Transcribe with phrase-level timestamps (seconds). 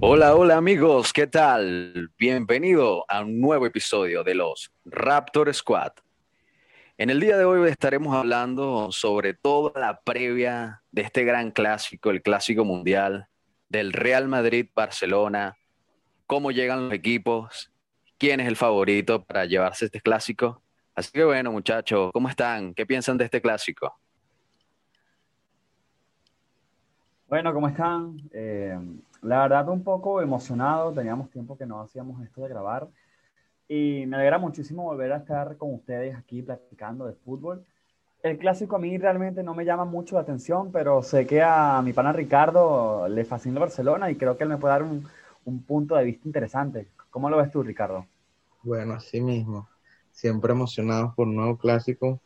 [0.00, 2.12] Hola, hola amigos, ¿qué tal?
[2.16, 5.90] Bienvenido a un nuevo episodio de los Raptor Squad.
[6.96, 12.10] En el día de hoy estaremos hablando sobre toda la previa de este gran clásico,
[12.10, 13.26] el clásico mundial
[13.68, 15.56] del Real Madrid-Barcelona,
[16.28, 17.72] cómo llegan los equipos,
[18.18, 20.62] quién es el favorito para llevarse este clásico.
[20.94, 22.72] Así que bueno, muchachos, ¿cómo están?
[22.72, 23.98] ¿Qué piensan de este clásico?
[27.26, 28.16] Bueno, ¿cómo están?
[28.32, 28.78] Eh,
[29.22, 30.92] la verdad, un poco emocionado.
[30.92, 32.88] Teníamos tiempo que no hacíamos esto de grabar.
[33.68, 37.64] Y me alegra muchísimo volver a estar con ustedes aquí platicando de fútbol.
[38.22, 41.80] El clásico a mí realmente no me llama mucho la atención, pero sé que a
[41.82, 45.06] mi pana Ricardo le fascina Barcelona y creo que él me puede dar un,
[45.44, 46.88] un punto de vista interesante.
[47.10, 48.06] ¿Cómo lo ves tú, Ricardo?
[48.62, 49.68] Bueno, así mismo.
[50.10, 52.20] Siempre emocionados por un nuevo clásico,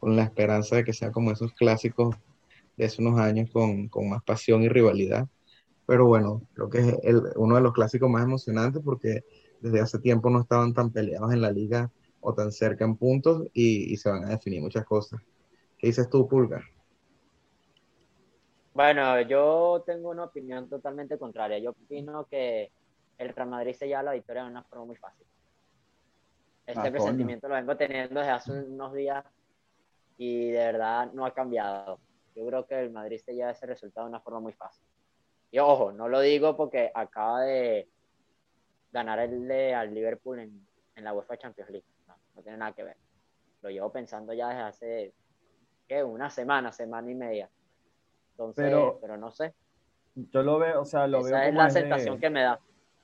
[0.00, 2.16] con la esperanza de que sea como esos clásicos
[2.76, 5.28] de hace unos años con más pasión y rivalidad.
[5.86, 9.22] Pero bueno, creo que es el, uno de los clásicos más emocionantes porque
[9.60, 13.46] desde hace tiempo no estaban tan peleados en la liga o tan cerca en puntos
[13.52, 15.20] y, y se van a definir muchas cosas.
[15.78, 16.62] ¿Qué dices tú, Pulgar?
[18.72, 21.58] Bueno, yo tengo una opinión totalmente contraria.
[21.58, 22.70] Yo opino que
[23.18, 25.26] el Real Madrid se lleva la victoria de una forma muy fácil.
[26.66, 29.24] Este Ah, presentimiento lo vengo teniendo desde hace unos días
[30.18, 32.00] y de verdad no ha cambiado.
[32.34, 34.86] Yo creo que el Madrid se lleva ese resultado de una forma muy fácil.
[35.50, 37.88] Y ojo, no lo digo porque acaba de
[38.92, 41.86] ganar el de, al Liverpool en, en la UEFA Champions League.
[42.08, 42.96] No, no tiene nada que ver.
[43.62, 45.14] Lo llevo pensando ya desde hace
[45.88, 46.02] ¿qué?
[46.02, 47.48] una semana, semana y media.
[48.32, 49.54] Entonces, Pero- pero, no sé.
[50.14, 52.58] Yo lo veo, o sea, lo Esa veo es como la sensación que me da.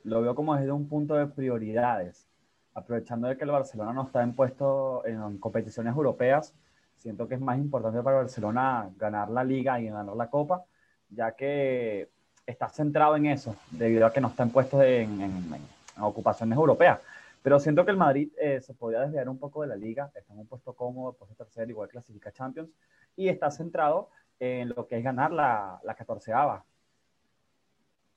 [0.04, 2.26] lo veo como desde un punto de prioridades.
[2.74, 6.54] Aprovechando de que el Barcelona no está en puesto en competiciones europeas,
[6.96, 10.64] siento que es más importante para Barcelona ganar la liga y ganar la copa,
[11.10, 12.08] ya que
[12.46, 16.56] está centrado en eso, debido a que no está en puestos en, en- en ocupaciones
[16.56, 17.00] europeas.
[17.42, 20.32] Pero siento que el Madrid eh, se podría desviar un poco de la liga, está
[20.32, 22.70] en un puesto cómodo, puesto tercero, igual clasifica Champions,
[23.16, 26.32] y está centrado en lo que es ganar la, la 14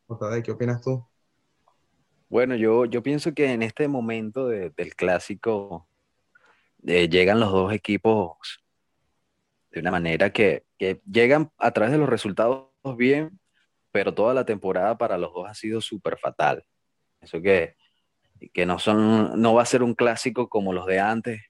[0.07, 1.03] Otade, ¿qué opinas tú?
[2.29, 5.87] Bueno, yo, yo pienso que en este momento de- del clásico
[6.85, 8.63] eh, llegan los dos equipos
[9.71, 13.39] de una manera que, que llegan a través de los resultados bien,
[13.95, 16.65] pero toda la temporada para los dos ha sido súper fatal.
[17.21, 17.77] Eso que,
[18.51, 21.43] que no, son, no va a ser un clásico como los de antes,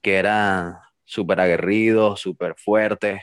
[0.00, 3.22] que eran súper aguerridos, súper fuertes,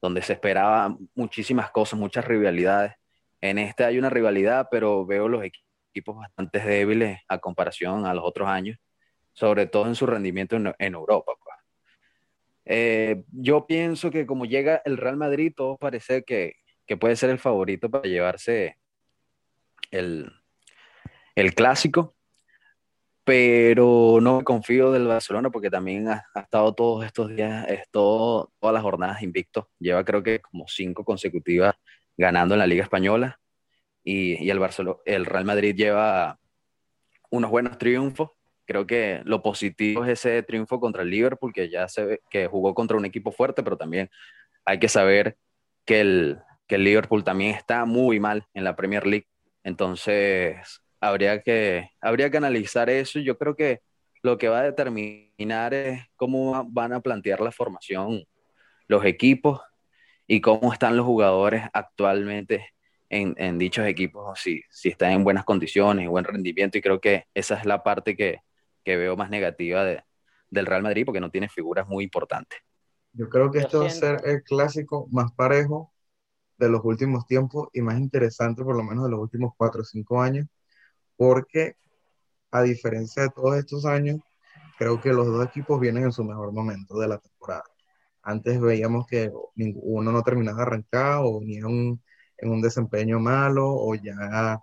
[0.00, 2.94] donde se esperaba muchísimas cosas, muchas rivalidades.
[3.40, 8.24] En este hay una rivalidad, pero veo los equipos bastante débiles a comparación a los
[8.24, 8.80] otros años,
[9.32, 11.34] sobre todo en su rendimiento en, en Europa.
[11.40, 11.56] Pues.
[12.64, 16.61] Eh, yo pienso que como llega el Real Madrid, todo parece que,
[16.96, 18.78] puede ser el favorito para llevarse
[19.90, 20.32] el,
[21.34, 22.14] el clásico,
[23.24, 27.88] pero no me confío del Barcelona porque también ha, ha estado todos estos días, es
[27.90, 31.74] todo, todas las jornadas invicto, lleva creo que como cinco consecutivas
[32.16, 33.38] ganando en la Liga Española
[34.04, 36.38] y, y el, Barcelona, el Real Madrid lleva
[37.30, 38.30] unos buenos triunfos.
[38.64, 42.46] Creo que lo positivo es ese triunfo contra el Liverpool, que ya se ve que
[42.46, 44.08] jugó contra un equipo fuerte, pero también
[44.64, 45.36] hay que saber
[45.84, 49.26] que el, que el Liverpool también está muy mal en la Premier League.
[49.64, 53.18] Entonces, habría que, habría que analizar eso.
[53.18, 53.80] Yo creo que
[54.22, 58.24] lo que va a determinar es cómo van a plantear la formación
[58.88, 59.60] los equipos
[60.26, 62.68] y cómo están los jugadores actualmente
[63.08, 67.26] en, en, dichos equipos si, si están en buenas condiciones, buen rendimiento, y creo que
[67.34, 68.40] esa es la parte que,
[68.84, 70.02] que veo más negativa de,
[70.50, 72.58] del Real Madrid porque no tiene figuras muy importantes.
[73.12, 75.91] Yo creo que esto va a ser el clásico más parejo
[76.62, 79.84] de los últimos tiempos y más interesante por lo menos de los últimos cuatro o
[79.84, 80.46] cinco años,
[81.16, 81.74] porque
[82.52, 84.20] a diferencia de todos estos años,
[84.78, 87.64] creo que los dos equipos vienen en su mejor momento de la temporada.
[88.22, 92.00] Antes veíamos que uno no terminaba de arrancar o venía un,
[92.38, 94.60] en un desempeño malo o ya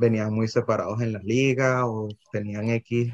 [0.00, 3.12] venían muy separados en la liga o tenían X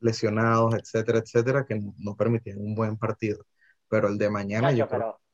[0.00, 3.44] lesionados, etcétera, etcétera, que no, permitían un buen partido.
[3.88, 5.00] Pero el de mañana yo creo...
[5.00, 5.27] Pero,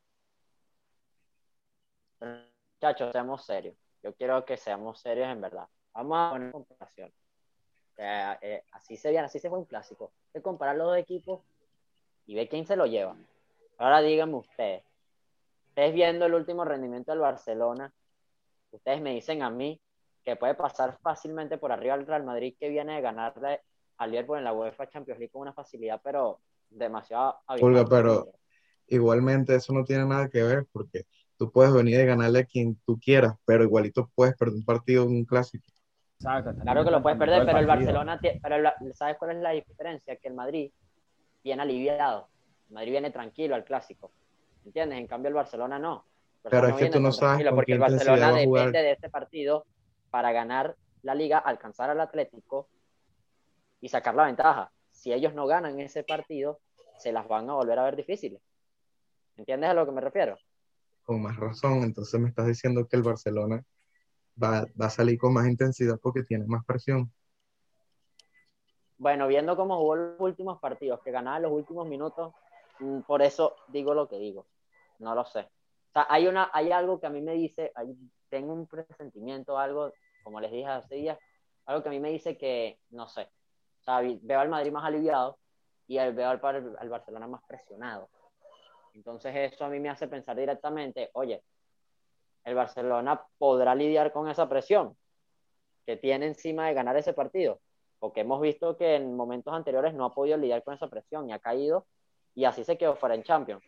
[2.84, 3.74] muchachos, seamos serios.
[4.02, 5.66] Yo quiero que seamos serios en verdad.
[5.94, 7.10] Vamos a poner comparación.
[7.96, 10.12] Eh, eh, así se así se fue un clásico.
[10.34, 11.40] De comparar los dos equipos
[12.26, 13.16] y ver quién se lo lleva.
[13.78, 14.84] Ahora díganme ustedes.
[15.68, 17.90] Ustedes viendo el último rendimiento del Barcelona,
[18.70, 19.80] ustedes me dicen a mí
[20.22, 23.62] que puede pasar fácilmente por arriba al Real Madrid que viene de ganarle
[23.96, 28.28] al Liverpool en la UEFA Champions League con una facilidad, pero demasiado Olga, pero
[28.88, 32.76] igualmente eso no tiene nada que ver porque tú puedes venir y ganarle a quien
[32.86, 35.64] tú quieras, pero igualito puedes perder un partido en un clásico.
[36.18, 40.16] claro que lo puedes perder, pero el Barcelona, pero ¿sabes cuál es la diferencia?
[40.16, 40.70] Que el Madrid
[41.42, 42.28] viene aliviado,
[42.68, 44.10] el Madrid viene tranquilo al clásico,
[44.64, 44.98] ¿entiendes?
[44.98, 46.04] En cambio el Barcelona no.
[46.42, 49.66] pero es que tú no sabes porque el Barcelona depende de este partido
[50.10, 52.68] para ganar la liga, alcanzar al Atlético
[53.80, 54.70] y sacar la ventaja.
[54.90, 56.60] Si ellos no ganan ese partido,
[56.96, 58.40] se las van a volver a ver difíciles.
[59.36, 60.38] ¿Entiendes a lo que me refiero?
[61.04, 63.62] Con más razón, entonces me estás diciendo que el Barcelona
[64.42, 67.12] va, a salir con más intensidad porque tiene más presión.
[68.96, 72.32] Bueno, viendo cómo jugó los últimos partidos, que ganaba los últimos minutos,
[72.80, 74.46] mm, por eso digo lo que digo.
[74.98, 75.40] No lo sé.
[75.40, 77.72] O sea, hay, una, hay algo que a mí me dice,
[78.28, 79.92] tengo un presentimiento, algo,
[80.22, 81.18] como les dije hace días,
[81.66, 83.28] algo que a mí me dice que, no sé,
[83.80, 85.38] o sea, veo al Madrid más aliviado
[85.86, 86.40] y veo al,
[86.78, 88.08] al Barcelona más presionado.
[88.94, 91.42] Entonces eso a mí me hace pensar directamente, oye,
[92.44, 94.96] el Barcelona podrá lidiar con esa presión
[95.86, 97.60] que tiene encima de ganar ese partido,
[97.98, 101.32] porque hemos visto que en momentos anteriores no ha podido lidiar con esa presión y
[101.32, 101.86] ha caído
[102.34, 103.64] y así se quedó fuera en Champions.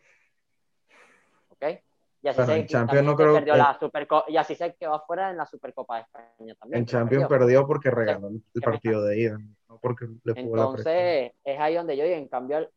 [1.49, 1.81] ¿Ok?
[2.23, 2.85] Y así, se,
[3.15, 3.77] perdió la
[4.27, 6.79] y así se quedó fuera en la Supercopa de España también.
[6.79, 9.37] En Champions perdió, porque regaló el partido de ida,
[9.69, 12.69] no porque le Entonces, es ahí donde yo digo, en cambio,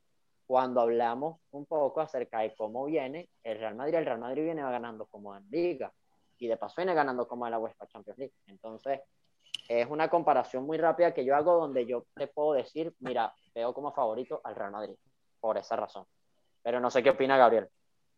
[0.51, 4.63] cuando hablamos un poco acerca de cómo viene el Real Madrid, el Real Madrid viene
[4.63, 5.93] ganando como en Liga
[6.39, 8.35] y de paso viene ganando como en la UEFA Champions League.
[8.49, 8.99] Entonces,
[9.69, 13.73] es una comparación muy rápida que yo hago donde yo te puedo decir, mira, veo
[13.73, 14.97] como favorito al Real Madrid,
[15.39, 16.05] por esa razón.
[16.65, 17.69] Pero no sé qué opina Gabriel.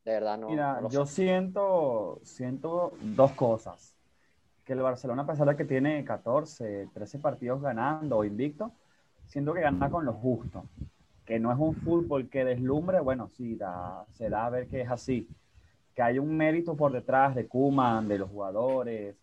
[0.03, 0.49] De verdad, no.
[0.49, 3.95] Mira, yo siento, siento dos cosas.
[4.65, 8.73] Que el Barcelona, a pesar de que tiene 14, 13 partidos ganando o invicto,
[9.27, 10.65] siento que gana con lo justo
[11.27, 14.81] que no es un fútbol que deslumbre, bueno, sí, da, se da a ver que
[14.81, 15.29] es así.
[15.95, 19.17] Que hay un mérito por detrás de Kuman, de los jugadores,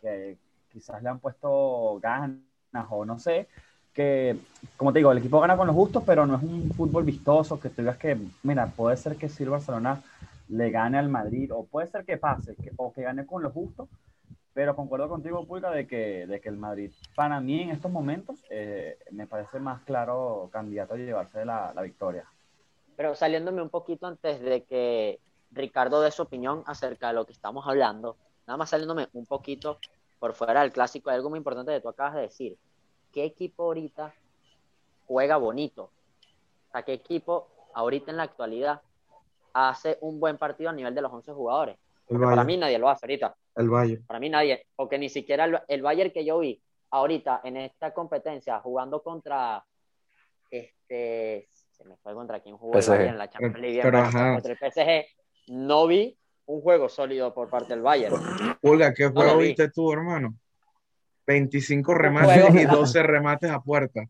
[0.00, 0.36] que
[0.72, 2.42] quizás le han puesto ganas
[2.90, 3.48] o no sé,
[3.92, 4.36] que,
[4.76, 7.60] como te digo, el equipo gana con los justos, pero no es un fútbol vistoso,
[7.60, 10.02] que tú digas que, mira, puede ser que si el Barcelona
[10.48, 13.50] le gane al Madrid, o puede ser que pase, que, o que gane con lo
[13.50, 13.88] justo,
[14.54, 18.44] pero concuerdo contigo, Pulga, de que, de que el Madrid, para mí en estos momentos,
[18.48, 22.24] eh, me parece más claro candidato a llevarse la, la victoria.
[22.96, 25.18] Pero saliéndome un poquito antes de que
[25.50, 28.16] Ricardo dé su opinión acerca de lo que estamos hablando,
[28.46, 29.78] nada más saliéndome un poquito
[30.20, 32.56] por fuera del clásico, hay algo muy importante que tú acabas de decir.
[33.12, 34.14] ¿Qué equipo ahorita
[35.08, 35.90] juega bonito?
[36.68, 38.80] O sea, ¿qué equipo ahorita en la actualidad
[39.52, 41.76] hace un buen partido a nivel de los 11 jugadores?
[42.08, 43.34] para mí nadie lo hace ahorita.
[43.56, 44.04] El Bayern.
[44.06, 46.60] Para mí nadie, porque ni siquiera el, el Bayern que yo vi
[46.90, 49.64] ahorita en esta competencia jugando contra
[50.50, 55.06] este se me fue contra quien jugó en la Champions League contra el PSG
[55.48, 56.16] no vi
[56.46, 58.14] un juego sólido por parte del Bayern.
[58.60, 60.34] Pulga, ¿qué juego viste tú, hermano?
[61.26, 64.06] 25 remates y 12 remates a puerta.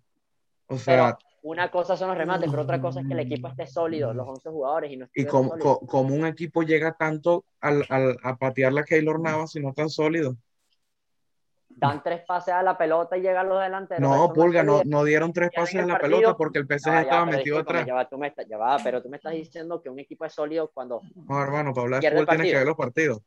[0.66, 3.66] O sea, una cosa son los remates, pero otra cosa es que el equipo esté
[3.66, 4.90] sólido, los 11 jugadores.
[4.90, 9.52] Y, no y como, un equipo llega tanto al, al, a patear la Keylor Navas
[9.52, 10.36] si no tan sólido.
[11.68, 14.00] Dan tres pases a la pelota y llegan los delanteros.
[14.00, 17.58] No, Pulga, no, no, dieron tres pases a la pelota porque el PSG estaba metido
[17.58, 17.84] atrás.
[17.86, 20.32] Ya va, tú me ya va, pero tú me estás diciendo que un equipo es
[20.32, 21.02] sólido cuando.
[21.28, 23.20] No, hermano, para hablar de fútbol tienes que ver los partidos.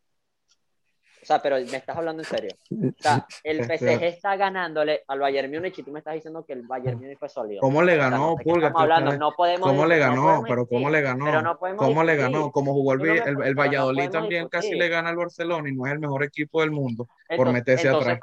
[1.28, 2.52] O sea, pero me estás hablando en serio.
[2.72, 6.54] O sea, el PSG está ganándole al Bayern Múnich y tú me estás diciendo que
[6.54, 7.60] el Bayern Múnich fue sólido.
[7.60, 8.70] ¿Cómo le ganó, Pulga?
[8.70, 10.42] no podemos ¿Cómo le ganó?
[10.48, 11.58] pero ¿cómo le ganó?
[11.76, 12.50] ¿Cómo le ganó?
[12.54, 13.02] Como jugó el,
[13.44, 16.72] el, Valladolid también casi le gana al Barcelona y no es el mejor equipo del
[16.72, 18.20] mundo por meterse atrás.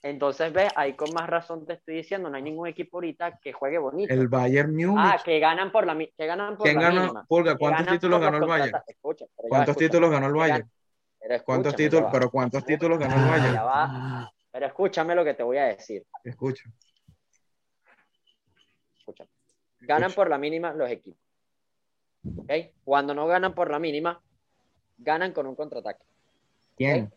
[0.00, 3.52] entonces, ves, ahí con más razón te estoy diciendo, no hay ningún equipo ahorita que
[3.52, 4.10] juegue bonito.
[4.10, 4.96] El Bayern Múnich.
[4.96, 7.26] Ah, que ganan por la que ganan por ¿Quién ganó?
[7.28, 8.80] Pulga, ¿cuántos títulos ganó el Bayern?
[9.36, 10.70] ¿Cuántos títulos ganó el Bayern?
[11.22, 14.28] Pero ¿Cuántos títulos, pero cuántos títulos ganó el Bayern?
[14.50, 16.04] Pero escúchame lo que te voy a decir.
[16.24, 16.64] Escucha.
[18.98, 19.30] Escúchame.
[19.80, 21.20] Ganan por la mínima los equipos.
[22.38, 22.72] ¿Okay?
[22.84, 24.20] Cuando no ganan por la mínima,
[24.98, 26.04] ganan con un contraataque.
[26.76, 27.12] ¿Quién?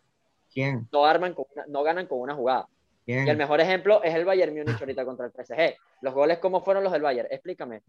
[0.51, 0.87] ¿Quién?
[0.91, 2.67] No, arman con no ganan con una jugada.
[3.07, 5.75] Y el mejor ejemplo es el Bayern Múnich ahorita contra el PSG.
[6.01, 7.27] Los goles, ¿cómo fueron los del Bayern?
[7.29, 7.83] Explícame.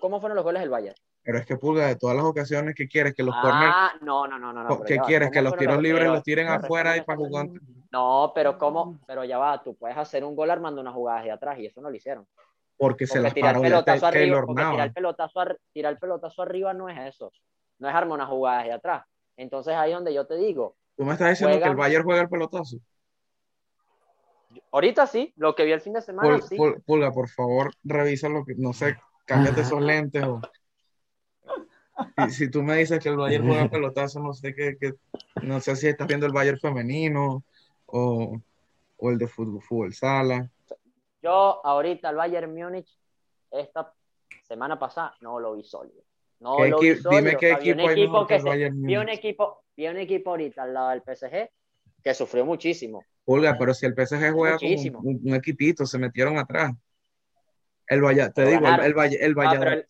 [0.00, 0.96] ¿Cómo fueron los goles del Bayern?
[1.22, 4.38] Pero es que Pulga, de todas las ocasiones que quieres que los ah, no, no,
[4.38, 4.82] no, no.
[4.82, 5.30] ¿Qué quieres?
[5.30, 7.48] Que los tiros libres los tiren afuera y para jugar.
[7.92, 8.98] No, pero ¿cómo?
[9.06, 11.82] Pero ya va, tú puedes hacer un gol armando una jugada de atrás y eso
[11.82, 12.26] no lo hicieron.
[12.78, 15.40] Porque, se las paró el pelotazo arriba, tirar el pelotazo,
[15.72, 17.30] tirar el pelotazo arriba no es eso.
[17.78, 19.04] No es armar una jugada de atrás.
[19.36, 20.76] Entonces ahí es donde yo te digo.
[20.96, 22.78] ¿Tú me estás diciendo que el Bayern juega el pelotazo?
[24.70, 26.56] Ahorita sí, lo que vi el fin de semana sí.
[26.86, 30.40] Pulga, por favor, revisa lo que, no sé, cámbiate esos lentes o...
[32.30, 34.76] si, tú me dices que el Bayern juega pelotazo, no sé qué,
[35.42, 37.44] no sé si estás viendo el Bayern femenino
[37.86, 38.40] o,
[38.96, 40.50] o el de fútbol, fútbol sala.
[41.22, 42.98] Yo ahorita el Bayern Múnich
[43.50, 43.94] esta
[44.42, 46.02] semana pasada no lo vi sólido.
[46.40, 47.10] No lo vi sólido.
[47.10, 50.74] Dime qué equipo, hay equipo que, que vi un equipo, vi un equipo ahorita al
[50.74, 51.50] lado del PSG
[52.02, 53.04] que sufrió muchísimo.
[53.24, 56.72] Olga, pero si el PSG juega como un, equipito, se metieron atrás.
[57.86, 59.84] El Valle, te digo, el, Valle, el Valle.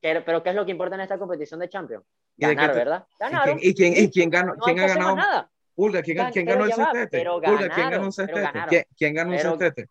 [0.00, 2.04] pero, ¿qué es lo que importa en esta competición de Champions?
[2.36, 3.06] Ganar, ¿verdad?
[3.18, 3.58] Ganaron.
[3.60, 5.16] ¿Y quién, y quién, ganó, quién ha ganado?
[5.16, 5.50] Nada.
[5.74, 7.24] Pulga, ¿quién, ¿quién ganó el sextete?
[7.24, 8.86] Pulga, ¿quién ganó un sextete?
[8.96, 9.88] ¿Quién, ganó un sextete?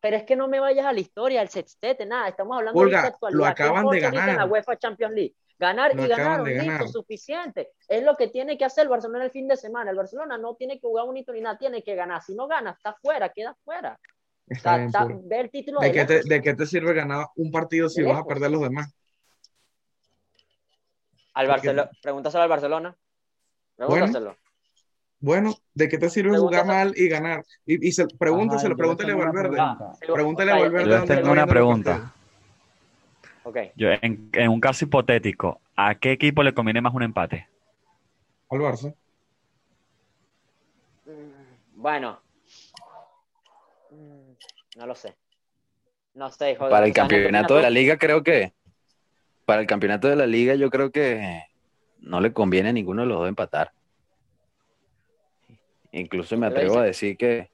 [0.00, 3.02] pero es que no me vayas a la historia, el sextete, nada, estamos hablando Pulga,
[3.02, 3.38] de actualidad.
[3.38, 4.28] lo acaban de ganar.
[4.30, 5.34] En la UEFA Champions League.
[5.58, 7.70] Ganar y ganar, listo, suficiente.
[7.88, 9.90] Es lo que tiene que hacer el Barcelona el fin de semana.
[9.90, 12.22] El Barcelona no tiene que jugar un hito ni nada, tiene que ganar.
[12.22, 13.98] Si no gana, está fuera, queda fuera.
[14.46, 14.86] Está,
[15.24, 18.18] ve el título ¿De, qué te, ¿De qué te sirve ganar un partido si vas
[18.18, 18.94] a perder los demás?
[21.34, 22.96] Al Barcelona, pregúntaselo al Barcelona.
[23.76, 24.36] Pregúntaselo.
[25.18, 27.42] Bueno, ¿de qué te sirve jugar mal y ganar?
[27.64, 29.58] Y, y se, pregúntaselo, pregúntale a Valverde.
[30.00, 30.90] Pregúntale a Valverde.
[30.90, 32.14] Yo tengo una pregunta.
[33.76, 37.46] Yo, en, en, un caso hipotético, ¿a qué equipo le conviene más un empate?
[38.50, 38.94] Al Barça.
[41.04, 42.20] Mm, bueno.
[43.90, 45.14] Mm, no lo sé.
[46.14, 48.52] No sé, joder, Para el campeonato de la liga creo que...
[49.44, 51.44] Para el campeonato de la liga yo creo que
[52.00, 53.70] no le conviene a ninguno de los dos empatar.
[55.92, 57.48] Incluso me atrevo a decir que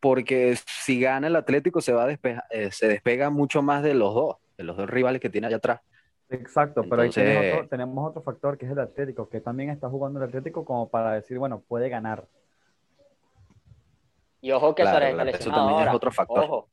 [0.00, 4.14] porque si gana el Atlético se va a eh, se despega mucho más de los
[4.14, 5.80] dos, de los dos rivales que tiene allá atrás.
[6.30, 10.28] Exacto, pero ahí tenemos otro, factor que es el Atlético, que también está jugando el
[10.28, 12.28] Atlético como para decir, bueno, puede ganar.
[14.40, 16.44] Y ojo que se les Eso también es otro factor.
[16.44, 16.68] Ojo,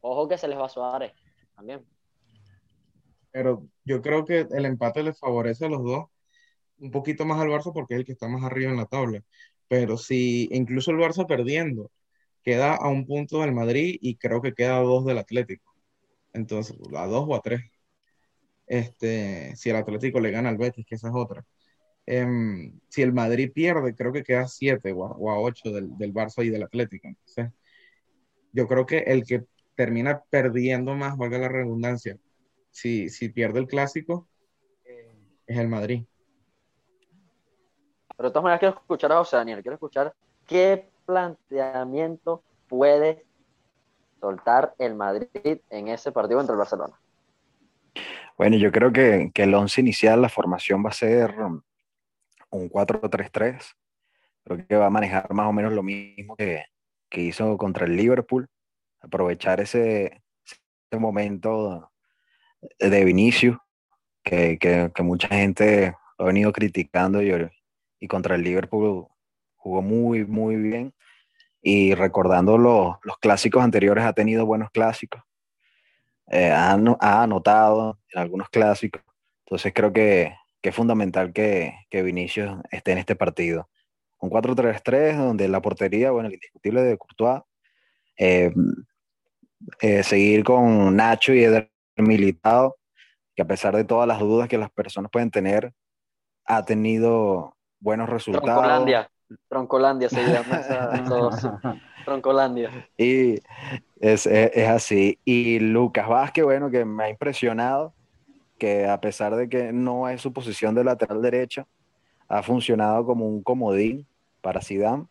[0.00, 1.12] ojo que se les va a Suárez
[1.54, 1.84] también.
[3.30, 6.06] Pero yo creo que el empate les favorece a los dos,
[6.78, 9.22] un poquito más al Barça porque es el que está más arriba en la tabla.
[9.68, 11.90] Pero si incluso el Barça perdiendo
[12.42, 15.74] queda a un punto del Madrid y creo que queda a dos del Atlético.
[16.32, 17.62] Entonces, a dos o a tres.
[18.66, 21.44] Este, si el Atlético le gana al Betis, que esa es otra.
[22.06, 26.44] Em, si el Madrid pierde, creo que queda siete o a, ocho del, del, Barça
[26.44, 27.08] y del Atlético.
[28.52, 29.44] Yo creo que el que
[29.74, 32.18] termina perdiendo más, valga la redundancia,
[32.70, 34.28] si, si pierde el clásico,
[35.46, 36.04] es el Madrid.
[38.16, 40.14] Pero de todas maneras quiero escuchar a José Daniel, quiero escuchar
[40.46, 43.24] qué planteamiento puede
[44.20, 47.00] soltar el Madrid en ese partido contra el Barcelona?
[48.38, 51.34] Bueno, yo creo que, el once inicial, la formación va a ser
[52.50, 53.60] un 4-3-3.
[54.44, 56.64] Creo que va a manejar más o menos lo mismo que,
[57.10, 58.48] hizo contra el Liverpool.
[59.00, 60.22] Aprovechar ese,
[60.92, 61.90] momento
[62.78, 63.58] de Vinicius,
[64.22, 67.50] que, mucha gente ha venido criticando y,
[67.98, 69.09] y contra el Liverpool
[69.60, 70.92] jugó muy, muy bien.
[71.62, 75.22] Y recordando los, clásicos anteriores, ha tenido buenos clásicos.
[76.28, 76.72] Eh, ha,
[77.22, 79.02] anotado en algunos clásicos.
[79.44, 83.68] Entonces creo que, es fundamental que, que, Vinicius esté en este partido.
[84.18, 87.42] Un 4-3-3 donde la portería, bueno, el indiscutible de Courtois.
[88.16, 88.52] Eh,
[89.80, 92.76] eh, seguir con Nacho y Eder Militado,
[93.34, 95.72] que a pesar de todas las dudas que las personas pueden tener,
[96.46, 98.46] ha tenido buenos resultados.
[98.46, 99.10] Troncolandia
[100.08, 102.88] se llama Troncolandia.
[102.96, 103.40] Y
[104.00, 105.18] es, es, así.
[105.24, 107.92] Y Lucas Vázquez, bueno, que me ha impresionado,
[108.58, 111.66] que a pesar de que no es su posición de lateral derecho,
[112.28, 114.06] ha funcionado como un comodín
[114.40, 115.06] para Zidane.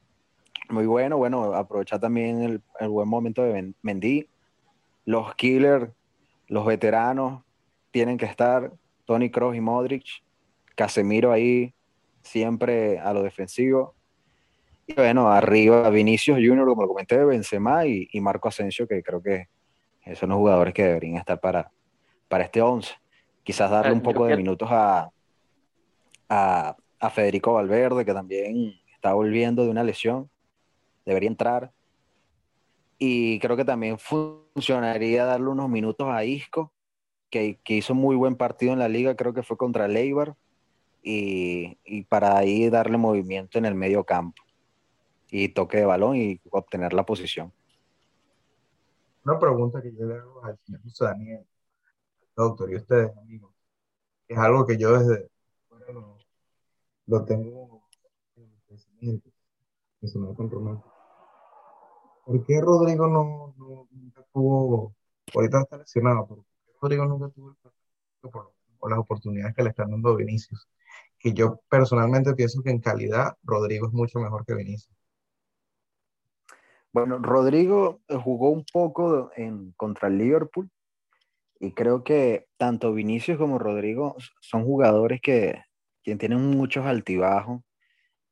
[0.69, 4.27] Muy bueno, bueno, aprovechar también el, el buen momento de Mendy.
[5.05, 5.89] Los killers,
[6.47, 7.43] los veteranos,
[7.91, 8.71] tienen que estar.
[9.05, 10.05] Tony Kroos y Modric.
[10.75, 11.73] Casemiro ahí,
[12.21, 13.95] siempre a lo defensivo.
[14.89, 19.21] Y bueno, arriba Vinicius Junior, como lo comenté, Benzema y, y Marco Asensio, que creo
[19.21, 19.47] que
[20.15, 21.71] son los jugadores que deberían estar para,
[22.27, 22.95] para este 11.
[23.43, 25.11] Quizás darle un poco de minutos a,
[26.27, 30.27] a, a, Federico Valverde, que también está volviendo de una lesión.
[31.05, 31.71] Debería entrar.
[32.97, 36.73] Y creo que también funcionaría darle unos minutos a Isco,
[37.29, 40.35] que, que hizo muy buen partido en la liga, creo que fue contra Leibar,
[41.03, 44.41] y, y para ahí darle movimiento en el medio campo
[45.31, 47.51] y toque de balón y obtener la posición.
[49.25, 51.45] Una pregunta que yo le hago al señor José Daniel,
[52.35, 53.53] doctor, y ustedes, amigos,
[54.27, 55.29] es algo que yo desde
[55.69, 56.17] bueno,
[57.07, 57.83] lo, tengo
[58.35, 59.29] en el pensamiento,
[60.01, 60.83] me con.
[62.25, 64.95] ¿Por qué Rodrigo no, no, nunca tuvo,
[65.33, 67.55] ahorita está lesionado, pero ¿por qué Rodrigo nunca tuvo el
[68.29, 70.67] por, por las oportunidades que le están dando Vinicius.
[71.19, 74.98] Que yo personalmente pienso que en calidad Rodrigo es mucho mejor que Vinicius.
[76.91, 80.69] Bueno, Rodrigo jugó un poco en, contra el Liverpool
[81.59, 85.63] y creo que tanto Vinicius como Rodrigo son jugadores que,
[86.17, 87.61] tienen muchos altibajos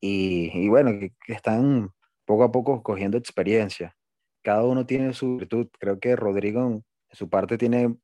[0.00, 1.90] y, bueno, que, están
[2.24, 3.94] poco a poco cogiendo experiencia.
[4.42, 5.68] Cada uno tiene su virtud.
[5.78, 7.94] Creo que Rodrigo en su parte tiene,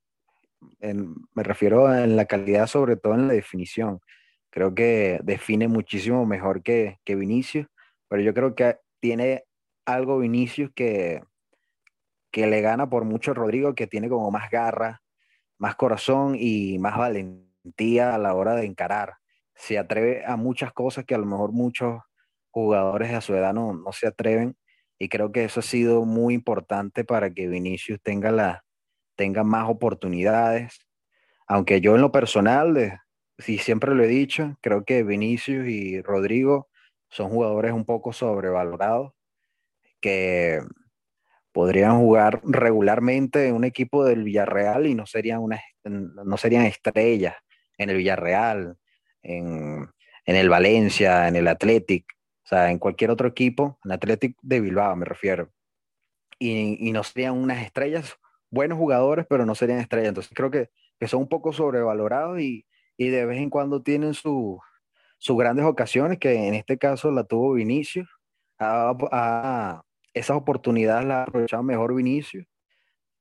[0.80, 3.98] me refiero en la calidad, sobre todo en la definición.
[4.50, 7.66] Creo que define muchísimo mejor que, que Vinicius,
[8.08, 9.44] pero yo creo que tiene
[9.86, 11.22] algo Vinicius que,
[12.30, 15.02] que le gana por mucho Rodrigo, que tiene como más garra,
[15.58, 19.14] más corazón y más valentía a la hora de encarar.
[19.54, 22.02] Se atreve a muchas cosas que a lo mejor muchos
[22.50, 24.56] jugadores a su edad no, se atreven
[24.98, 28.64] y creo que eso ha sido muy importante para que Vinicius tenga, la,
[29.16, 30.80] tenga más oportunidades.
[31.46, 33.00] Aunque yo en lo personal,
[33.38, 36.68] si siempre lo he dicho, creo que Vinicius y Rodrigo
[37.10, 39.12] son jugadores un poco sobrevalorados
[40.04, 40.60] que
[41.50, 47.34] podrían jugar regularmente en un equipo del Villarreal y no serían, una, no serían estrellas
[47.78, 48.76] en el Villarreal,
[49.22, 49.88] en,
[50.26, 52.04] el Valencia, en el Athletic,
[52.44, 55.50] o sea, en cualquier otro equipo, en Athletic de Bilbao me refiero.
[56.38, 58.14] Y, no serían unas estrellas,
[58.50, 60.08] buenos jugadores, pero no serían estrellas.
[60.08, 60.68] Entonces creo que,
[61.06, 62.66] son un poco sobrevalorados y,
[62.98, 64.60] de vez en cuando tienen sus
[65.26, 68.10] grandes ocasiones, que en este caso la tuvo Vinicius.
[68.58, 69.82] a
[70.14, 72.46] esas oportunidades las ha aprovechado mejor Vinicius,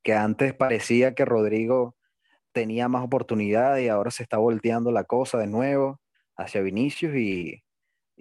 [0.03, 1.95] que antes parecía que Rodrigo
[2.51, 5.99] tenía más oportunidades y ahora se está volteando la cosa de nuevo
[6.37, 7.63] hacia Vinicius y,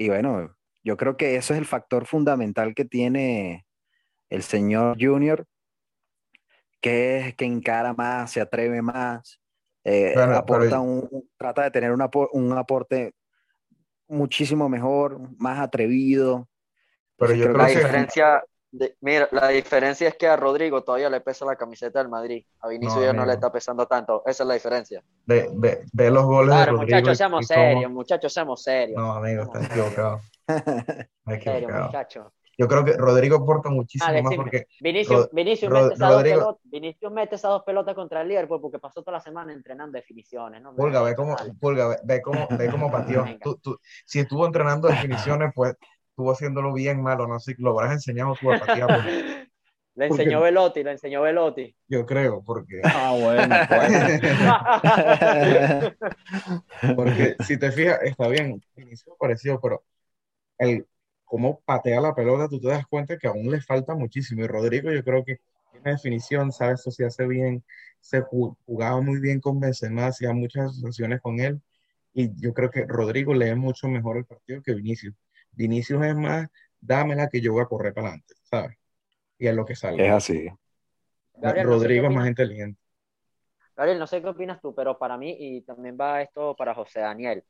[0.08, 3.66] bueno, yo creo que eso es el factor fundamental que tiene
[4.30, 5.46] el señor Junior,
[6.80, 9.38] que es que encara más, se atreve más,
[9.84, 13.14] eh, aporta un, trata de tener un aporte
[14.08, 16.48] muchísimo mejor, más atrevido.
[17.16, 18.44] Pero yo creo la diferencia,
[19.00, 22.44] mira, la diferencia es que a Rodrigo todavía le pesa la camiseta del Madrid.
[22.60, 24.22] A Vinicius ya no le está pesando tanto.
[24.26, 25.02] Esa es la diferencia.
[25.26, 25.50] De,
[25.92, 26.82] de, los goles de Rodrigo.
[26.82, 29.00] Muchachos, seamos serios, muchachos, seamos serios.
[29.00, 30.20] No, amigo, está equivocado.
[31.26, 32.32] Está equivocado.
[32.58, 34.66] Yo creo que Rodrigo aporta muchísimo ah, más porque.
[34.80, 38.78] Vinicius, Vinicius, mete esas dos pelotas, Vinicius mete esas dos pelotas contra el Liverpool porque
[38.78, 40.60] pasó toda la semana entrenando definiciones.
[40.60, 40.74] ¿no?
[40.74, 43.24] Pulga, ve cómo, Pulga, ve, cómo, ve cómo pateó.
[43.42, 45.74] Tú, tú, si estuvo entrenando definiciones, pues
[46.12, 48.88] estuvo haciéndolo bien malo, no sé, lo habrás enseñado tú a patear.
[49.94, 51.76] Le enseñó Velotti, le enseñó Velotti.
[51.86, 52.80] Yo creo, porque.
[52.84, 53.54] Ah, bueno.
[56.80, 56.96] Pues.
[56.96, 59.84] porque si te fijas, está bien, inicio parecido, pero
[60.56, 60.86] el
[61.26, 64.42] cómo patea la pelota, tú te das cuenta que aún le falta muchísimo.
[64.42, 65.40] Y Rodrigo, yo creo que
[65.72, 67.62] tiene definición, sabe asociarse bien,
[68.00, 71.60] se jugaba muy bien con Benzema, hacía muchas asociaciones con él.
[72.14, 75.14] Y yo creo que Rodrigo lee mucho mejor el partido que Vinicius.
[75.52, 76.48] Vinicius es más,
[76.80, 78.76] dámela que yo voy a correr para adelante, ¿sabes?
[79.38, 80.06] Y es lo que sale.
[80.06, 80.48] Es así.
[81.34, 82.80] Rodrigo es más inteligente.
[83.76, 87.00] Gabriel, no sé qué opinas tú, pero para mí, y también va esto para José
[87.00, 87.42] Daniel,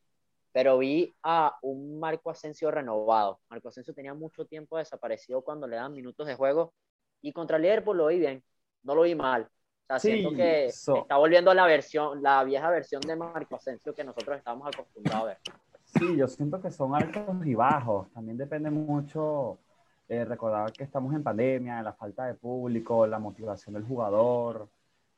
[0.52, 3.40] pero vi a un Marco Asensio renovado.
[3.48, 6.72] Marco Asensio tenía mucho tiempo desaparecido cuando le dan minutos de juego
[7.20, 8.44] y contra el Liverpool lo vi bien,
[8.82, 9.42] no lo vi mal.
[9.42, 13.94] O sea, siento que está volviendo a la versión, la vieja versión de Marco Asensio
[13.94, 15.38] que nosotros estamos acostumbrados a ver.
[15.98, 18.10] Sí, yo siento que son altos y bajos.
[18.12, 19.58] También depende mucho
[20.08, 24.68] eh, recordar que estamos en pandemia, la falta de público, la motivación del jugador.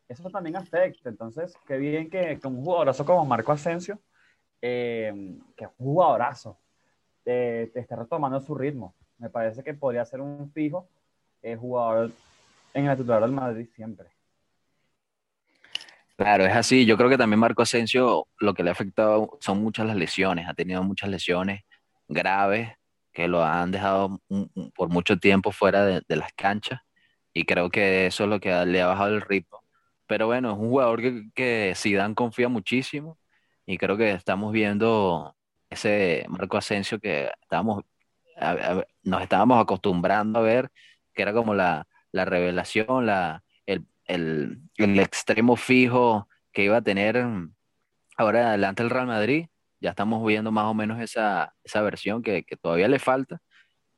[0.09, 1.09] Eso también afecta.
[1.09, 4.01] Entonces, qué bien que, que un jugadorazo como Marco Asensio,
[4.61, 6.59] eh, que es un jugadorazo,
[7.23, 8.95] te, te, esté retomando su ritmo.
[9.19, 10.89] Me parece que podría ser un fijo
[11.43, 12.11] eh, jugador
[12.75, 14.14] en el titular del Madrid siempre.
[16.17, 16.87] Claro, es así.
[16.87, 20.47] Yo creo que también Marco Asensio lo que le ha afectado son muchas las lesiones.
[20.49, 21.63] Ha tenido muchas lesiones
[22.09, 22.73] graves
[23.13, 24.21] que lo han dejado
[24.77, 26.81] por mucho tiempo fuera de, las canchas
[27.33, 29.61] y creo que eso es lo que le ha bajado el ritmo.
[30.07, 33.19] Pero bueno, es un jugador que, que Zidane confía muchísimo
[33.67, 35.37] y creo que estamos viendo
[35.71, 37.85] ese Marco Asensio que estábamos,
[39.03, 40.71] nos estábamos acostumbrando a ver,
[41.15, 43.44] que era como la, la revelación, la,
[44.07, 47.25] el, extremo fijo que iba a tener
[48.17, 49.47] ahora adelante el Real Madrid.
[49.81, 53.41] Ya estamos viendo más o menos esa, versión que, todavía le falta,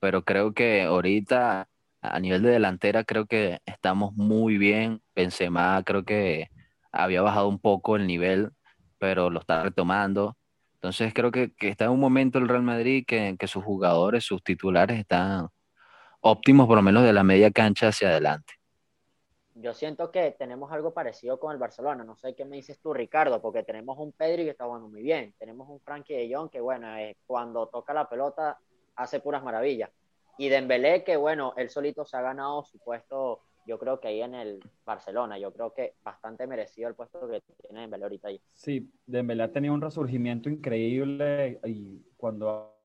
[0.01, 1.69] pero creo que ahorita
[2.03, 5.03] a nivel de delantera creo que estamos muy bien.
[5.14, 6.51] Benzema creo que
[6.92, 8.51] había bajado un poco el nivel,
[8.99, 10.37] pero lo está retomando.
[10.75, 14.42] Entonces creo que, está en un momento el Real Madrid que, que sus jugadores, sus
[14.42, 15.49] titulares están
[16.21, 18.56] óptimos por lo menos de la media cancha hacia adelante.
[19.59, 22.05] Yo siento que tenemos algo parecido con el Barcelona.
[22.05, 25.03] No sé qué me dices tú, Ricardo, porque tenemos un Pedri que está jugando muy
[25.03, 25.35] bien.
[25.38, 26.88] Tenemos un Frankie de Jong que, bueno,
[27.27, 28.59] cuando toca la pelota
[28.97, 29.90] hace puras maravillas.
[30.37, 34.21] Y Dembélé, que, bueno, él solito se ha ganado su puesto, yo creo que ahí
[34.21, 35.38] en el Barcelona.
[35.38, 38.40] Yo creo que bastante merecido el puesto que tiene Dembélé ahorita ahí.
[38.53, 42.77] Sí, Dembélé ha tenido un resurgimiento increíble y cuando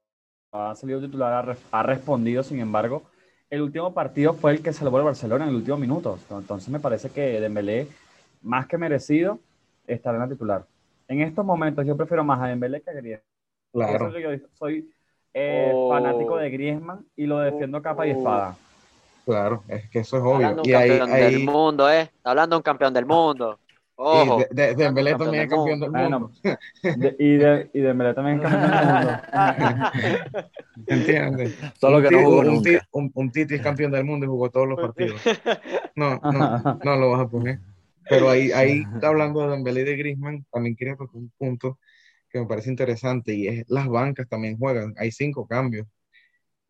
[0.53, 3.03] ha salido titular ha respondido, sin embargo
[3.51, 6.17] el último partido fue el que salvó el Barcelona en el último minuto.
[6.31, 7.87] Entonces me parece que Dembélé,
[8.41, 9.39] más que merecido,
[9.85, 10.65] estará en la titular.
[11.09, 13.25] En estos momentos yo prefiero más a Dembélé que a Griezmann.
[13.73, 14.17] Claro.
[14.17, 14.89] yo soy
[15.33, 15.89] eh, oh.
[15.89, 18.55] fanático de Griezmann y lo defiendo capa y espada.
[19.25, 20.47] Claro, es que eso es obvio.
[20.47, 22.11] Hablando un campeón del mundo, ¿eh?
[22.23, 23.59] hablando de un campeón del mundo.
[24.03, 24.41] Ojo.
[24.41, 26.31] Y de, de, Dembélé también es campeón del mundo.
[27.19, 29.91] y, de, y Dembélé también es campeón del mundo.
[30.87, 31.57] ¿Entiendes?
[31.79, 34.67] Solo que no jugó un, un, un, Titi es campeón del mundo y jugó todos
[34.67, 35.21] los partidos.
[35.95, 37.59] No, no, no lo vas a poner.
[38.09, 41.77] Pero ahí, ahí hablando de Dembélé y de Griezmann, también quería tocar un punto
[42.29, 44.95] que me parece interesante y es las bancas también juegan.
[44.97, 45.85] Hay cinco cambios.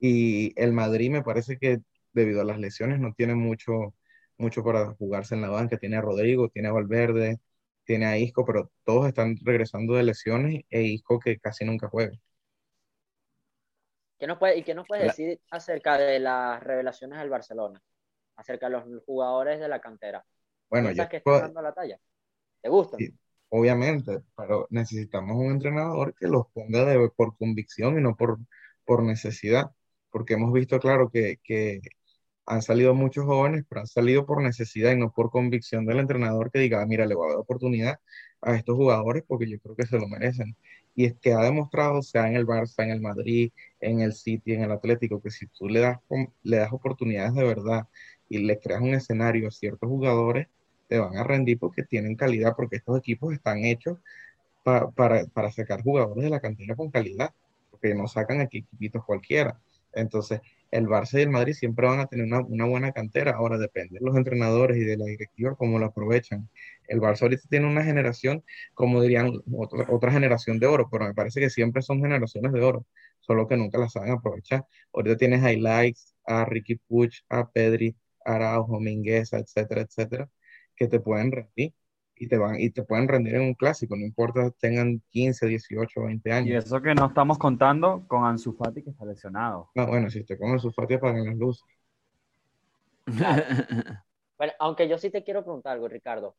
[0.02, 1.80] Y el Madrid me parece que
[2.12, 3.94] debido a las lesiones no tiene mucho
[4.42, 5.78] mucho para jugarse en la banca.
[5.78, 7.40] Tiene a Rodrigo, tiene a Valverde,
[7.86, 12.18] tiene a Isco, pero todos están regresando de lesiones e Isco que casi nunca juega.
[14.18, 17.82] ¿Qué nos puede, ¿Y qué nos puede decir acerca de las revelaciones del Barcelona?
[18.36, 20.24] Acerca de los jugadores de la cantera.
[20.70, 22.00] Bueno, yo que están dando la talla?
[22.62, 22.98] ¿Te gusta?
[23.54, 28.40] obviamente, pero necesitamos un entrenador que los ponga de, por convicción y no por,
[28.86, 29.72] por necesidad,
[30.10, 31.82] porque hemos visto, claro, que, que
[32.46, 36.52] han salido muchos jóvenes, pero han salido por necesidad y no por convicción del entrenador
[36.52, 38.00] que diga, ah, mira, le voy a dar oportunidad
[38.42, 40.56] a estos jugadores porque yo creo que se lo merecen.
[40.96, 44.54] Y es que ha demostrado, sea en el Barça, en el Madrid, en el City,
[44.54, 46.00] en el Atlético, que si tú le das,
[46.44, 47.88] le das oportunidades de verdad
[48.28, 50.48] y le creas un escenario a ciertos jugadores,
[50.88, 54.00] te van a rendir porque tienen calidad, porque estos equipos están hechos
[54.64, 57.34] para, para sacar jugadores de la cantera con calidad,
[57.70, 59.60] porque no sacan aquí equipitos cualquiera.
[59.94, 63.32] Entonces, el Barça y el Madrid siempre van a tener una, buena cantera.
[63.32, 66.50] Ahora depende de los entrenadores y de la directiva cómo lo aprovechan.
[66.88, 69.32] El Barça ahorita tiene una generación, como dirían,
[69.90, 72.86] otra, generación de oro, pero me parece que siempre son generaciones de oro,
[73.20, 74.66] solo que nunca las saben aprovechar.
[74.94, 80.30] Ahorita tienes highlights a Ricky Puch, a Pedri, a Araujo, Mingueza, etcétera, etcétera,
[80.76, 81.74] que te pueden rendir
[82.22, 86.04] y te, van, y te pueden rendir en un clásico, no importa tengan 15, 18,
[86.04, 86.48] 20 años.
[86.50, 89.72] Y eso que no estamos contando con Ansu Fati que está lesionado.
[89.74, 91.66] No, bueno, si te con Ansu Fati apagan las luces.
[94.38, 96.36] bueno, aunque yo sí te quiero preguntar algo, Ricardo.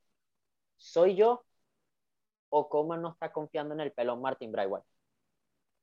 [0.76, 1.42] ¿Soy yo
[2.50, 4.86] o cómo no está confiando en el pelón Martin Braithwaite?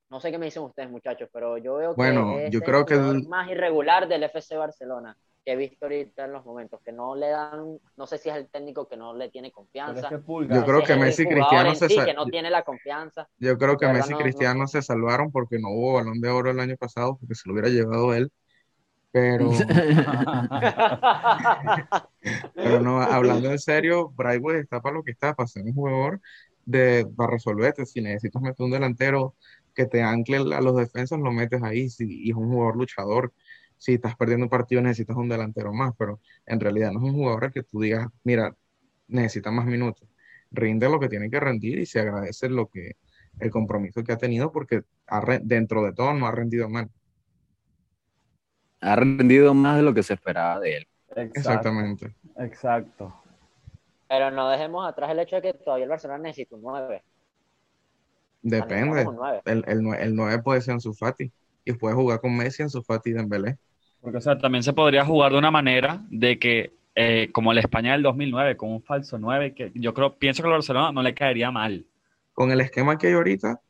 [0.09, 2.93] No sé qué me dicen ustedes, muchachos, pero yo veo que bueno, yo creo que
[2.93, 5.17] el más irregular del FC Barcelona
[5.49, 8.35] que he visto ahorita en los momentos, que no le dan, no sé si es
[8.35, 10.07] el técnico que no le tiene confianza.
[10.12, 13.27] yo creo que Messi y Cristiano se sí, que no tiene la confianza.
[13.39, 16.59] Yo creo que Messi y Cristiano se salvaron porque no hubo balón de oro el
[16.59, 18.31] año pasado, porque se lo hubiera llevado él.
[19.12, 19.49] Pero,
[22.53, 26.21] pero no, hablando en serio, Brightway está para lo que está, para ser un jugador
[26.63, 27.88] de, para resolverte.
[27.88, 29.33] Si necesitas meter un delantero
[29.73, 31.89] que te ancle a los defensas, lo metes ahí.
[31.89, 33.33] Si, y es un jugador luchador
[33.80, 37.13] si estás perdiendo un partido necesitas un delantero más, pero en realidad no es un
[37.13, 38.56] jugador al que tú digas, mira,
[39.08, 40.08] necesita más minutos.
[40.52, 42.98] Rinde lo que tiene que rendir y se agradece lo que
[43.39, 44.84] el compromiso que ha tenido porque
[45.44, 46.89] dentro de todo no ha rendido mal.
[48.82, 50.88] Ha rendido más de lo que se esperaba de él.
[51.15, 52.13] Exactamente.
[52.38, 53.13] Exacto.
[54.10, 57.02] Pero no dejemos atrás el hecho de que todavía el Barcelona necesita un 9.
[58.42, 59.08] Depende.
[59.46, 61.32] El, el, el 9 puede ser en su Fati
[61.63, 63.58] y puede jugar con Messi en su Fati Dembélé.
[64.01, 67.57] Porque, o sea, también se podría jugar de una manera de que, eh, como el
[67.57, 71.01] España del 2009, con un falso 9, que yo creo, pienso que al Barcelona no
[71.01, 71.85] le caería mal.
[72.33, 73.62] Con el esquema que hay ahorita,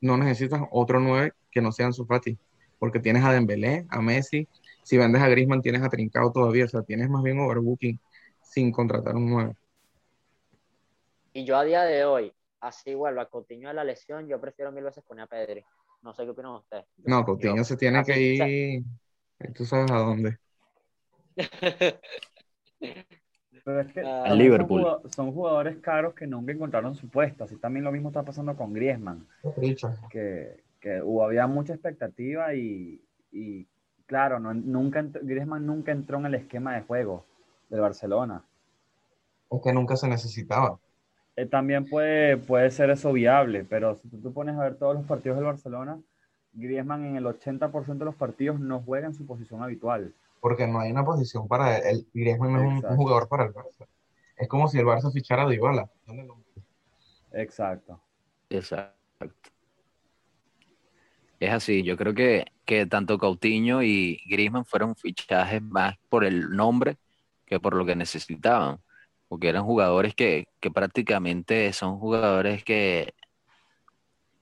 [0.00, 2.38] no necesitas otro 9 que no sea su Fati,
[2.78, 4.48] porque tienes a Dembélé, a Messi,
[4.82, 8.00] si vendes a Griezmann tienes a Trincao todavía, o sea, tienes más bien overbooking
[8.42, 9.54] sin contratar un 9.
[11.34, 14.84] Y yo a día de hoy, así vuelvo a continuar la lesión, yo prefiero mil
[14.84, 15.62] veces poner a Pedri.
[16.00, 16.86] No sé qué opinan ustedes.
[17.04, 18.82] No, Coutinho se tiene que ir
[19.54, 20.38] Tú sabes a dónde.
[23.64, 24.34] Pero es que ah.
[24.34, 24.84] Liverpool.
[25.14, 27.44] Son, jugadores caros que nunca encontraron su puesto.
[27.44, 29.26] Así también lo mismo está pasando con Griezmann.
[30.10, 33.66] Que, que hubo, había mucha expectativa y, y
[34.06, 37.24] claro, no, nunca, Griezmann nunca entró en el esquema de juego
[37.68, 38.42] del Barcelona.
[39.48, 40.78] O que nunca se necesitaba.
[41.36, 44.96] Eh, también puede, puede ser eso viable, pero si tú, tú pones a ver todos
[44.96, 46.00] los partidos del Barcelona,
[46.58, 50.12] Griezmann en el 80% de los partidos no juega en su posición habitual.
[50.40, 52.06] porque no hay una posición para él.
[52.14, 53.86] Griezmann no es un, jugador para el Barça.
[54.36, 55.90] Es como si el Barça fichara a Dybala.
[57.32, 58.00] Exacto.
[58.48, 59.50] Exacto.
[61.40, 66.50] Es así, yo creo que, que tanto Coutinho y Griezmann fueron fichajes más por el
[66.50, 66.96] nombre
[67.46, 68.80] que por lo que necesitaban,
[69.28, 73.14] porque eran jugadores que, que prácticamente son jugadores que,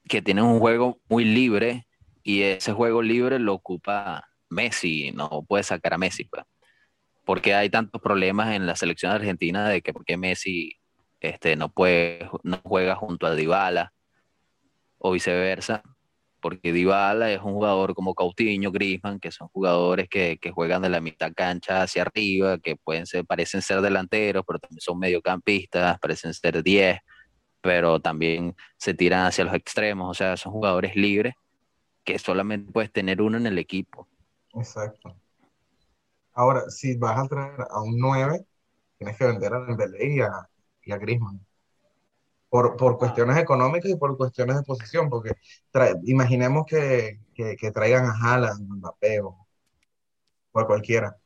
[0.08, 1.85] que tienen un juego muy libre
[2.26, 6.42] y ese juego libre lo ocupa Messi, no puede sacar a Messi, pues.
[7.24, 10.76] Porque hay tantos problemas en la selección argentina de que porque Messi
[11.20, 13.92] este, no puede, no juega junto a Dybala
[14.98, 15.84] o viceversa,
[16.40, 20.88] porque Dybala es un jugador como Coutinho, Griezmann, que son jugadores que, que, juegan de
[20.88, 26.00] la mitad cancha hacia arriba, que pueden ser, parecen ser delanteros, pero también son mediocampistas,
[26.00, 26.98] parecen ser 10,
[27.60, 31.34] pero también se tiran hacia los extremos, o sea, son jugadores libres
[32.06, 34.08] que solamente puedes tener uno en el equipo.
[34.54, 35.14] Exacto.
[36.32, 38.46] Ahora, si vas a traer a un 9,
[38.96, 40.48] tienes que vender a Dembélé y a,
[40.82, 41.44] y a Griezmann.
[42.48, 45.32] Por, por, cuestiones económicas y por cuestiones de posición, porque
[46.04, 49.46] imaginemos que, que, traigan a Haaland, Mbappé o
[50.54, 51.16] a cualquiera,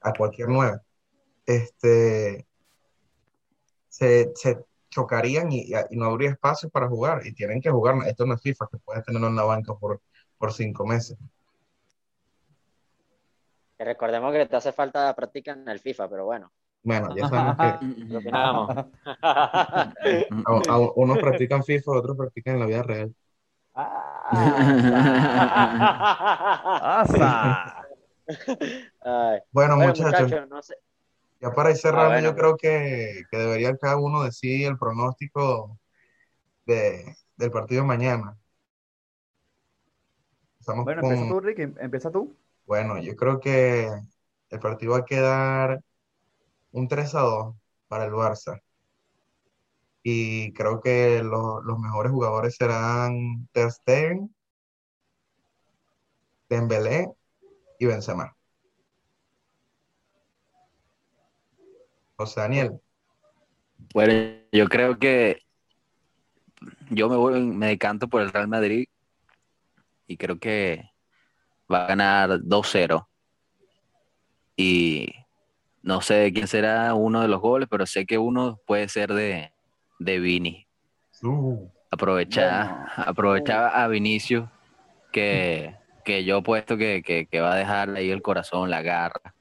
[0.00, 0.78] a cualquier 9.
[1.44, 2.46] Este,
[3.88, 7.96] se, se chocarían y, y, no habría espacio para jugar y tienen que jugar.
[8.06, 10.00] Esto no es FIFA, que puedes tenerlo en la banca por,
[10.42, 11.16] por cinco meses
[13.84, 16.50] recordemos que te hace falta práctica en el FIFA, pero bueno.
[16.82, 17.78] Bueno, ya sabemos que.
[20.96, 23.14] unos practican FIFA, otros practican en la vida real.
[29.52, 30.32] bueno, muchachos.
[31.40, 35.78] Ya para ir cerrando, yo creo que, que, debería cada uno decir el pronóstico
[36.66, 38.38] de, del partido mañana.
[40.66, 42.36] Bueno, empieza tú, Ricky, empieza tú.
[42.66, 43.90] Bueno, yo creo que
[44.50, 45.80] el partido va a quedar
[46.72, 47.54] un 3 a 2
[47.88, 48.60] para el Barça.
[50.02, 54.34] Y creo que los mejores jugadores serán Ter Stegen,
[56.48, 57.08] Dembélé
[57.78, 58.36] y Benzema.
[62.16, 62.80] José Daniel.
[63.94, 65.42] Bueno, yo creo que
[66.90, 68.86] yo me voy, me decanto por el Real Madrid
[70.06, 70.90] y creo que
[71.72, 73.06] va a ganar 2-0.
[74.56, 75.14] Y
[75.82, 79.52] no sé quién será uno de los goles, pero sé que uno puede ser de,
[79.98, 80.66] de Vini.
[81.22, 81.68] Uh.
[81.90, 84.48] aprovechar, a Vinicius,
[85.12, 89.34] que, que yo he puesto que, que, va a dejar ahí el corazón, la garra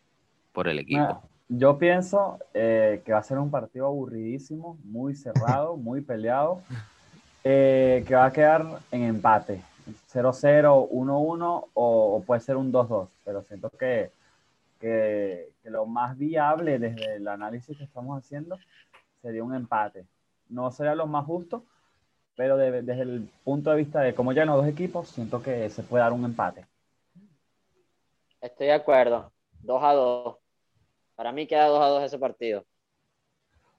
[0.52, 1.22] por el equipo.
[1.48, 6.62] yo pienso eh, que va a ser un partido aburridísimo, muy cerrado, muy peleado,
[7.44, 9.62] eh, que va a quedar en empate.
[10.14, 14.12] 0-0, 1-1 o, puede ser un 2-2, pero siento que,
[14.80, 18.58] que, lo más viable desde el análisis que estamos haciendo
[19.22, 20.06] sería un empate.
[20.50, 21.64] No sería lo más justo,
[22.36, 25.84] pero desde el punto de vista de cómo llegan los dos equipos, siento que se
[25.84, 26.66] puede dar un empate.
[28.42, 30.38] Estoy de acuerdo, 2 a 2.
[31.16, 32.66] Para mí queda 2 a 2 ese partido.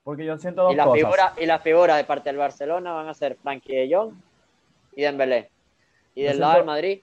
[0.05, 3.09] Porque yo siento dos y las Figuras, y las figuras de parte del Barcelona van
[3.09, 4.15] a ser Frankie de Jong
[4.97, 5.51] y Dembélé.
[6.14, 7.01] Y del lado del Madrid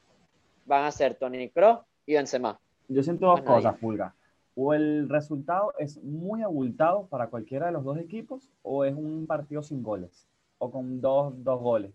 [0.65, 2.60] van a ser Tony Kroos y Benzema.
[2.88, 4.15] Yo siento dos cosas, Pulga.
[4.56, 9.26] O el resultado es muy abultado para cualquiera de los dos equipos, o es un
[9.26, 10.28] partido sin goles.
[10.58, 11.93] O con dos, dos goles,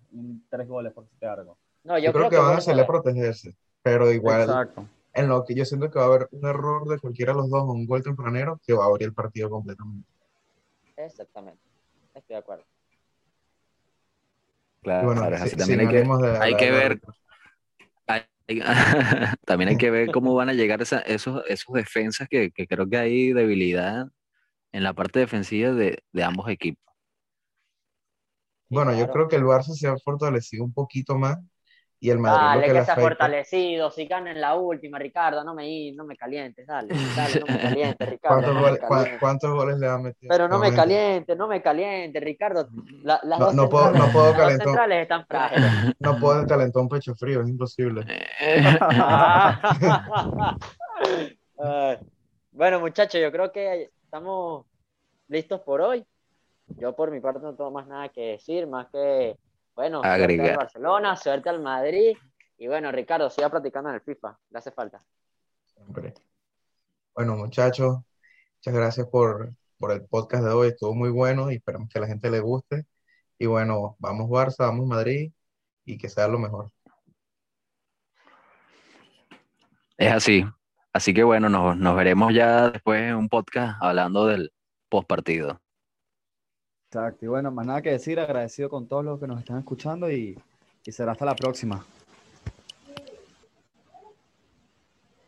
[0.48, 1.58] tres goles por si te algo.
[1.82, 4.48] No, yo, creo, que, van a salir a protegerse, pero igual.
[5.12, 7.50] En lo que yo siento que va a haber un error de cualquiera de los
[7.50, 10.08] dos o un gol tempranero que va a abrir el partido completamente.
[10.96, 11.60] Exactamente.
[12.14, 12.64] Estoy de acuerdo.
[14.84, 15.14] Claro,
[15.56, 17.00] también hay que, ver.
[19.46, 21.00] también hay que ver cómo van a llegar esos,
[21.48, 24.06] esos defensas que, creo que hay debilidad
[24.72, 26.84] en la parte defensiva de, de ambos equipos.
[28.68, 31.38] Bueno, yo creo que el Barça se ha fortalecido un poquito más
[32.00, 35.54] y el Madrid dale, que, se ha fortalecido, si gana en la última, Ricardo, no
[35.54, 38.52] me, no me calientes, dale, dale, no me calientes, Ricardo.
[39.18, 40.28] ¿Cuántos, goles, le ha metido?
[40.28, 42.68] Pero no me caliente, no me caliente, Ricardo.
[43.02, 45.64] las no, dos no puedo, no puedo calentón, centrales están frágiles.
[46.00, 48.04] No puedo calentar un pecho frío, es imposible.
[52.52, 54.66] bueno, muchachos, yo creo que estamos
[55.28, 56.04] listos por hoy.
[56.76, 59.38] Yo por mi parte no tengo más nada que decir, más que
[59.74, 62.16] bueno, suerte al Barcelona, suerte al Madrid.
[62.56, 65.04] Y bueno, Ricardo, siga platicando en el FIFA, le hace falta.
[67.14, 67.98] Bueno, muchachos,
[68.56, 72.02] muchas gracias por, por el podcast de hoy, estuvo muy bueno y esperamos que a
[72.02, 72.86] la gente le guste.
[73.38, 75.32] Y bueno, vamos Barça, vamos Madrid
[75.84, 76.70] y que sea lo mejor.
[79.96, 80.44] Es así.
[80.92, 84.52] Así que bueno, nos, nos veremos ya después en un podcast hablando del
[84.88, 85.60] post partido.
[86.94, 87.24] Exacto.
[87.24, 90.38] Y bueno, más nada que decir, agradecido con todos los que nos están escuchando y,
[90.86, 91.84] y será hasta la próxima.